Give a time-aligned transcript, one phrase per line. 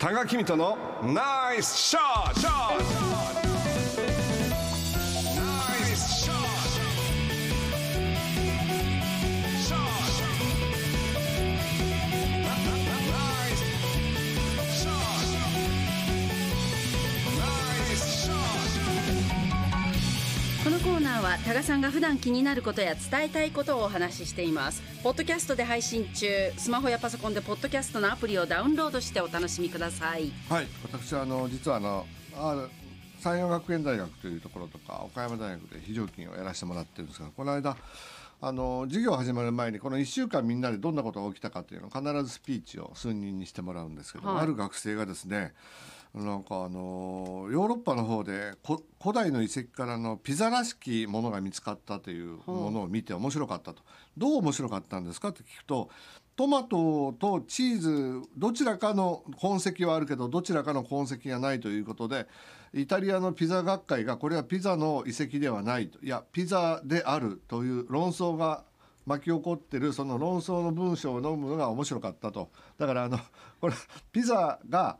[0.00, 3.29] 多賀君とのナイスショット
[21.30, 24.82] は多賀さんが普段気になることや伝えたいことをお話ししています。
[25.04, 26.26] ポッドキャストで配信中。
[26.56, 30.32] スマホやパソコンでポッドキャストのアプリをダウンロードしてお楽しみください。
[30.48, 32.66] はい、私はあの実はあのあ
[33.20, 37.76] 山陽学園大学というところとか岡山大学で非常勤をやらせてもらってるんですがこの間
[38.40, 44.42] あの授業始まる前にこの1週間みんなでどんなことが起きたかというのを必ずスピーチを数人にしてもらうんですけど、はい。
[44.42, 45.52] ある学生がですね
[46.14, 48.54] なんかあのヨーロッパの方で
[49.00, 53.82] 古代の遺跡からのピザらしきものが見つかったというものを見て面白かったと。
[54.18, 55.88] どう面白かったんですかって聞くと
[56.36, 62.26] トマトとチーズどちらかの痕跡はあるけどどちらかの痕跡がないということで
[62.74, 68.64] イタリアのピザ学会がこれはピザの遺跡ではないといやピザであるという論争が
[69.06, 73.18] 巻き起こってるその論争の文章を読むのが面白かったとだからあの
[73.60, 73.74] これ
[74.12, 74.98] ピザが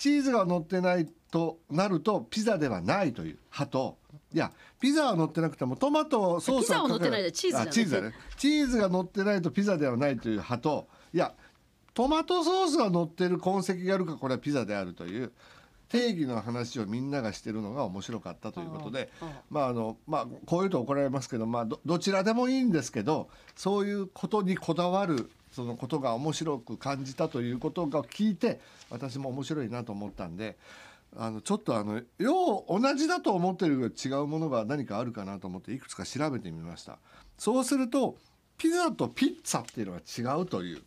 [0.00, 3.98] チーズが乗ってないとなるとピザではないという派と
[4.32, 8.14] いやピザは乗ってなくてもトマトソースは乗ってないでチーズチーズだね。
[8.38, 11.34] チーズが乗ってないとピザではないという派といや
[11.92, 15.32] トマトソースが乗ってる痕跡があるからこれはピザであるという
[15.90, 19.10] 定義の話をみんながしてるのが面白かったということで
[19.50, 30.56] まああのまあこういうと怒られますけどまあどどちらでもいいんですけどそういうことにこだわるそのことが面白く感じたということが聞いて私も面白いなと思ったんで
[31.16, 36.98] あのちょっとあのよう同じだと思ってる違うものが何かあるかなと思っていくつか調べてみました。
[37.36, 38.16] そうすると
[38.56, 40.82] ピザとピッツァっていうのが違うという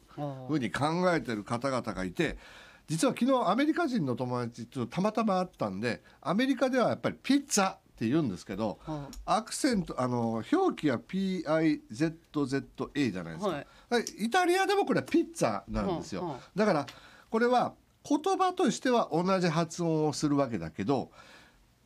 [0.48, 2.38] ふうに考えてる方々がいて
[2.88, 14.06] 実は昨日アメリカ人の友達とたまたま会ったんでアメリカではやっぱりピッツァって言うんですけどはアクセントあの表記は PIZZA じゃないですか、はい。
[14.26, 16.86] イタリアでもこれはピッツァなんですよ、うんうんだから
[17.30, 17.74] これは
[18.08, 21.10] 言葉としては同じ発音をするわけだけど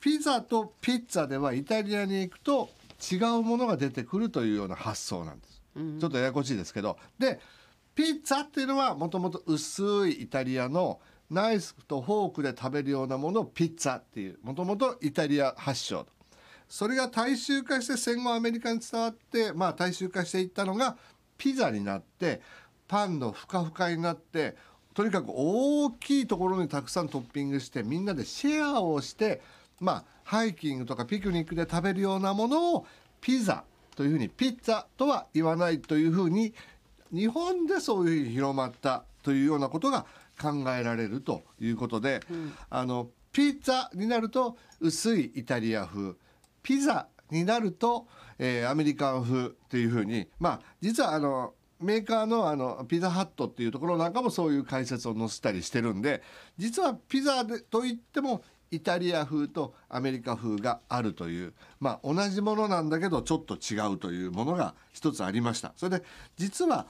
[0.01, 2.69] ピザとピッツァではイタリアに行くと
[3.11, 5.61] 違うものが出てくるというような発想なんです、
[5.99, 6.97] ちょっとややこしいですけど。
[7.17, 7.39] で
[7.97, 11.00] ピッツァっていうのはもともと薄いイタリアの
[11.31, 16.06] ナイフとフォークで食べるようなものをピッツァっていうもともとイタリア発祥
[16.69, 20.96] それが大衆化して戦後アメリカに伝わってまあ大衆化していったのが
[21.40, 22.40] ピザになって
[22.88, 24.56] パンのふかふかになって
[24.94, 29.41] とにかく大きいところにたくさんトッピングしてみんなでシェアをして
[29.79, 32.85] まあハイキングとかピクニックで食べるようなものを
[33.19, 33.64] ピザ
[33.96, 36.53] というふうにピッツァとは言わないというふうに
[37.12, 40.06] 日本でそういうふうに広まったというようなことが
[40.40, 42.22] 考えられるということで、
[42.69, 46.13] あのピッツァになると薄いイタリア風
[46.63, 48.07] ピザになると、
[48.40, 56.23] えーアメリカン風っていうふうにまあ実はあのメーカーのあのピザハットっていうところなんかもそういう解説を載せたりしてるんで
[56.57, 65.73] 実はピザでといってもイタリア風とアメリカ風があるというまあ同じものなんだけどちょっと違うというものが一つありました。
[65.75, 66.05] それで
[66.35, 66.85] 実は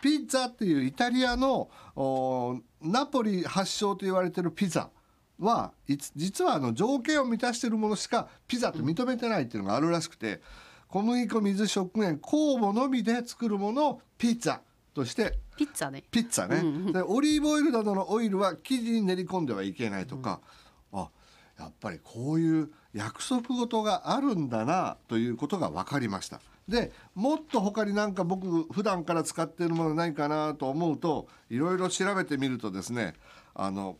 [0.00, 4.90] ピッツァっていうイタリアのおナポリ発祥と言われてるピザ
[5.38, 10.40] はいつ実はあの条件を満たしているものしかピザと認めてないっていうのがあるらしくて
[10.88, 14.60] 小麦粉水食塩酵母のみで作るものをピッツァ
[14.94, 16.04] としてピッツァね。
[16.10, 20.65] ピッツァね、でオリーブオイルなどのオイルは生地に練り込んではいけないとか、あ
[21.58, 26.40] やっぱりこういう約束事があるんだなということが分かりました。
[26.68, 33.14] でもっと他になんか僕普段から使っているものないかなと思うといろいろ調べてみるとですね
[33.54, 33.98] あの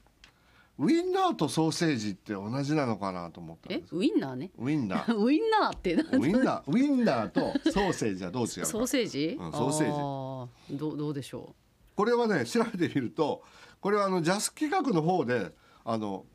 [0.79, 4.51] ウインナーとソーセージって同じなのかなと思ったんえウインナーね。
[4.59, 5.17] ウイ ンナー。
[5.17, 6.71] ウインナーってウインナー。
[6.71, 7.41] ウインナーと
[7.71, 8.67] ソーセージはどう違うか。
[8.67, 10.77] ソーセージ、うんソーセージ。
[10.79, 11.55] どうどうでしょ
[11.95, 13.43] これはね調べてみると
[13.81, 15.53] これはあのジャス企画の方で
[15.85, 16.27] あの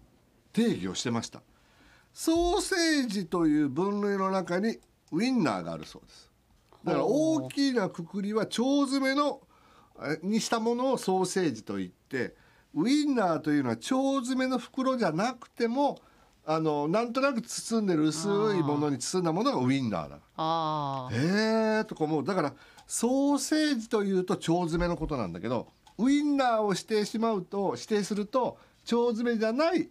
[0.53, 1.41] 定義をしてました。
[2.13, 4.77] ソーセージという分類の中に
[5.11, 6.29] ウインナーがあるそうです。
[6.83, 9.41] だから大きなくくりは腸詰めの
[10.03, 12.35] えにしたものをソーセージと言って
[12.73, 13.87] ウインナーというのは腸
[14.19, 15.99] 詰めの袋じゃなくても
[16.45, 18.31] あのなんとなく包んでる薄い
[18.63, 20.15] ものに包んだものがウインナーだ
[21.11, 22.23] へえとか思う。
[22.25, 22.53] だから
[22.87, 25.67] ソーセージというと腸詰めのことなんだけど
[25.97, 28.57] ウインナーを指定しまうと指定すると
[28.91, 29.87] 腸詰めじゃない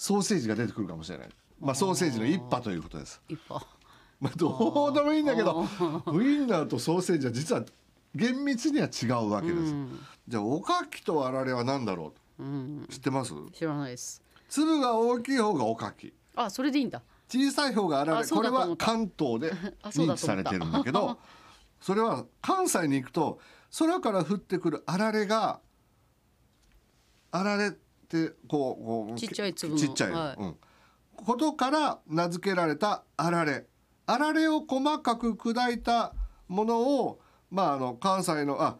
[0.00, 1.28] ソーセージが出てくるかもしれない、
[1.60, 3.20] まあ、ソーセージの一派ということです。
[3.28, 3.60] 一歩
[4.20, 5.64] まあ、どうでもいいんだけど
[6.06, 7.64] ウインナーとソーセージは実は
[8.14, 9.74] 厳密には違うわけです。
[10.26, 12.42] じゃあおかきとあられは何だろう？
[12.42, 12.86] うん。
[12.88, 13.32] 知ってます？
[13.52, 14.22] 知らないです。
[14.48, 16.12] 粒が大きい方がおかき。
[16.34, 17.02] あそれでいいんだ。
[17.28, 19.52] 小さい方があらあれこれは関東で
[19.84, 21.18] 認知されてるんだけど
[21.80, 23.38] それは関西に行くと
[23.78, 25.60] 空から降ってくるあられが
[27.30, 27.76] あられ
[28.16, 29.78] ってこうこうちっちゃい粒の。
[29.78, 30.42] ちっちゃい、はい。
[30.42, 30.56] うん、
[31.16, 33.66] ことから名付けられたあられ。
[34.06, 36.14] あられを細かく砕いた
[36.48, 37.20] ものを
[37.50, 38.78] まああの関西のあ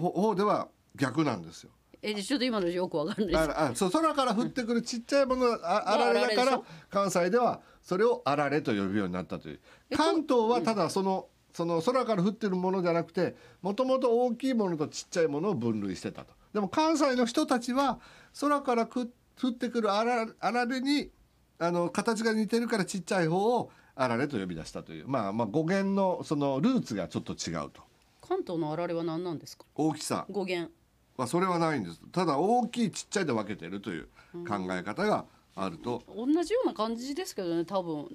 [0.00, 1.70] 方では逆なんですよ。
[2.02, 3.34] えちょっと今のよくわかんない。
[3.34, 9.60] ああそう空から降ってくるちっちゃいもの ああられだから関西ではそれをあられと呼ぶようになったという。
[9.90, 16.34] え関東はただそのその空から降ってるものじゃなくてもともと大きいものとちっちゃいものを分類してたと。
[16.52, 18.00] でも関西の人たちは
[18.40, 19.10] 空からく
[19.40, 21.10] 降ってくるあられに
[21.58, 25.08] あの形が似てるからちっちゃい方をあられと呼び出したという。
[25.08, 27.82] まあまあ語源のそのルーツがちょっと違うと。
[28.26, 29.64] 関東のあられは何なんですか？
[29.74, 30.26] 大きさ。
[30.30, 30.72] 語源。
[31.16, 32.00] はそれはないんです。
[32.12, 34.08] ただ大きいちっちゃいで分けてるという
[34.48, 38.08] 考え方があると、同じような感じですけどね多分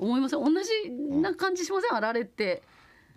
[0.00, 0.40] 思いません？
[0.42, 1.96] 同じな感じしません？
[1.96, 2.62] あられって。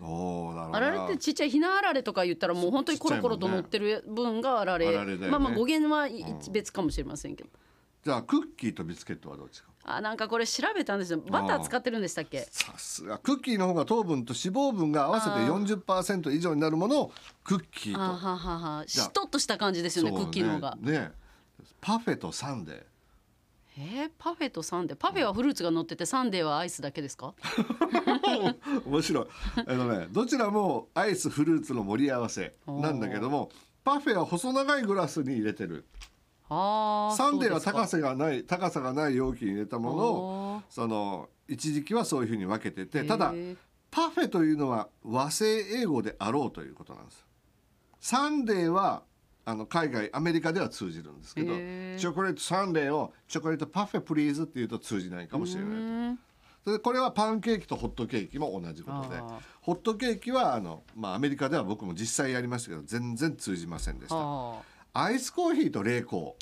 [0.00, 4.88] あられってちっちゃいひなあられとか言ったらもう本当にコロコロと乗ってる分があられ。
[4.88, 5.28] あられだよね。
[5.28, 7.48] まあまあ語源はいうん別かもしれませんけど、
[8.04, 9.68] じゃあクッキーとビスケットはどっちか？
[9.84, 11.20] あなんかこれ調べたんですよ。
[11.20, 12.46] バター使ってるんでしたっけ？
[12.50, 13.18] さすが。
[13.18, 15.82] クッキーの方が糖分と脂肪分が合わせてあー。
[15.82, 17.12] 40%以上になるものを
[17.44, 18.00] クッキーと。
[18.00, 18.84] あははは。
[18.86, 21.12] しっとりした感じですよねそうクッキーの方が、ねね。
[21.80, 22.82] パフェとサンデー
[23.76, 24.96] えー、パフェとサンデー。
[24.96, 27.34] パフェはフルーツが乗っててサンデーはアイスだけですか？
[28.86, 29.26] 面白い。
[29.66, 33.50] あのねどちらもアイスフルーツの盛り合わせなんだけども
[33.82, 35.86] パフェは細長いグラスに入れてる。
[36.48, 43.08] あーサンデーは高さがない高さがない容器に入れたものをあその一時期はそういうふうに分けててー。
[43.08, 43.32] ただ
[43.90, 47.26] パフェというのは和製英語であろうということなんです。
[48.00, 49.02] サンデーは
[49.46, 56.18] あの海外アメリカでは通じるんですけどチョコレートサンデーをチョコレートパフェ please っていうと通じないかもしれうない。
[56.64, 59.20] それでこれはパンケーキとホットケーキも同じことで。
[59.60, 64.16] ホットケーキはあの、まあ、アメリカでは僕も実際やりましたけど全然通じませんでした。
[64.16, 64.62] あ
[64.94, 66.36] アイスコーヒーと冷凍。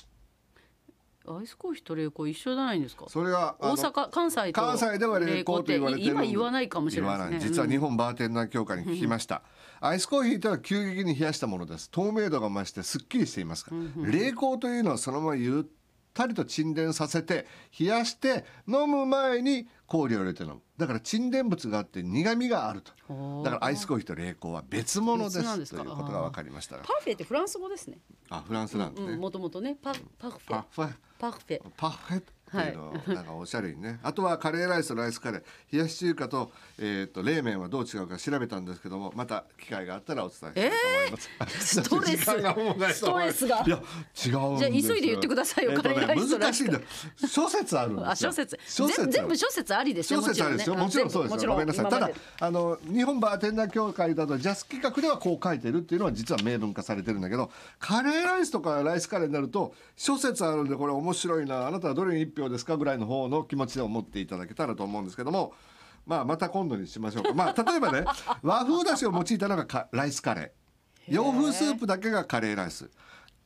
[1.27, 3.07] ーアイスコーヒーと冷凍一緒じゃないんですか？
[3.09, 7.39] それは大阪関西と関西では冷凍と言われてる今言わないかもしれないね。
[7.41, 9.43] 実は日本バーテンダー協会に聞きました、
[9.85, 11.91] アイスコーヒーとは急激に冷やしたものです。
[11.91, 15.73] 透明度が増してすっきりしていますから、冷凍というのはそのままゆっ
[16.15, 17.47] たりと沈殿させて
[17.79, 20.61] 冷やして飲む前に氷を入れて飲む。
[20.79, 22.93] だから沈殿物があって苦味があると。
[23.09, 23.41] う。
[23.41, 27.99] んだからアイスコーヒーと冷凍は別物ですということが分かりましたがパフェってフランス語ですね。
[28.31, 29.77] あフランスなんですね、もともとね。
[29.83, 30.39] パパフェ。
[30.49, 30.95] パフェ。
[31.19, 31.61] パフェ。
[31.77, 32.23] パフェ
[32.59, 35.43] っていうのをなんかおしゃれにね、 あとはカレーライスとライスカレー。
[35.73, 41.19] 冷やし中華と,、えー、と冷麺はどう違うか調べたんですけどもまた機会があったらお伝えしたいと思いま
[41.59, 42.93] す、 ストレスが。
[42.93, 43.65] ストレスが。
[43.67, 43.83] いや違うんで
[44.15, 46.81] すじゃあ急いで言ってくださいよえーカレーライスとライス難しいんだ。
[47.29, 48.11] 諸説あるんですよ。
[48.11, 48.59] あ諸説。
[48.67, 50.77] 全全部諸説ありですよ諸説あるんですよ。
[50.77, 51.53] もちろんそうですよ。
[51.53, 51.87] ごめんなさい。
[51.87, 52.11] ただ
[52.41, 61.67] あの日本バーテンダー協会だとジャス企画ではこう書いてるっていうのは実は明文化されてるんだけどカレーライスとかライスカレーになると諸説あるんでこれ面白いな。
[61.67, 65.53] あなたはどれに一票ですかぐらいの方の気持ちで思っていただけたらと思うんですけども
[66.07, 67.35] まあまた今度にしましょうか。
[67.35, 68.05] まあ例えばね
[68.43, 70.21] 和風だしを用いたのがライス。
[70.21, 72.91] カレー洋風スープだけがカレーライス。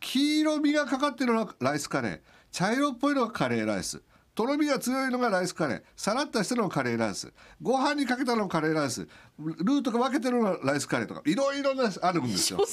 [0.00, 2.20] 黄色みがかかってるのがライスカレー。
[2.50, 4.02] 茶色っぽいのがカレーライス。
[4.36, 5.82] とろみが強いのがライスカレー。
[5.96, 7.32] さらっとしたのがカレーライス。
[7.62, 9.08] ご飯にかけたのがカレーライス。
[9.38, 11.22] ルーとか分けてるのがライスカレーとか。
[11.24, 12.58] いろいろなあるんですよ。
[12.58, 12.66] 諸。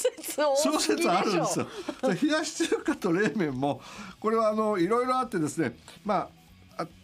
[0.77, 1.67] 説あるんですよ。
[2.01, 3.81] で冷やし中華と冷麺も
[4.19, 5.77] これはあのいろいろあってですね。
[6.03, 6.29] まああ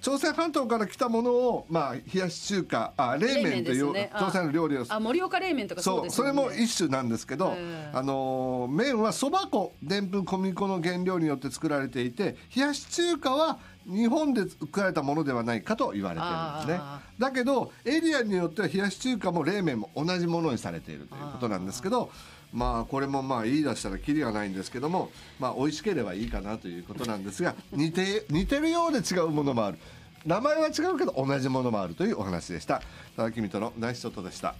[0.02, 4.10] 朝鮮半島から来たものを、まあ、冷やし中華あ冷麺という、ね。
[4.14, 4.26] あ。
[4.26, 7.92] 朝鮮の料理をあ盛岡冷麺とかそうそうそれも一種なんですけど、ええ。
[7.94, 16.78] あのー麺はそば粉でんぷん小麦粉の原料によって作られていて冷やし中華は日本で作られたものではないかと言われてるんですね。
[16.80, 17.02] あ。
[17.18, 22.10] だけどエリアによっては冷やし中華も冷麺も同じものにされているということなんですけど
[22.53, 29.77] まあこれもまあ言い出したらきりがないんですけどもまあ美味しければいいかなということなんですが似て似てるようで違うものもある
[30.25, 32.82] 名前は違うけど同じものもあるというお話でした。
[33.15, 34.56] ただ君とのナイスショットでした。